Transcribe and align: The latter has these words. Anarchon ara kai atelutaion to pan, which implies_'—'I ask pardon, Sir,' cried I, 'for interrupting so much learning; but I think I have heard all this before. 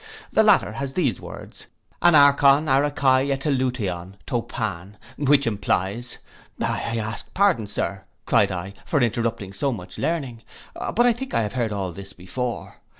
The 0.31 0.41
latter 0.41 0.71
has 0.71 0.93
these 0.93 1.21
words. 1.21 1.67
Anarchon 2.01 2.67
ara 2.67 2.89
kai 2.89 3.25
atelutaion 3.27 4.15
to 4.25 4.41
pan, 4.41 4.97
which 5.15 5.45
implies_'—'I 5.45 6.97
ask 6.97 7.31
pardon, 7.35 7.67
Sir,' 7.67 8.03
cried 8.25 8.51
I, 8.51 8.73
'for 8.83 8.99
interrupting 8.99 9.53
so 9.53 9.71
much 9.71 9.99
learning; 9.99 10.41
but 10.73 11.05
I 11.05 11.13
think 11.13 11.35
I 11.35 11.43
have 11.43 11.53
heard 11.53 11.71
all 11.71 11.91
this 11.91 12.13
before. 12.13 12.77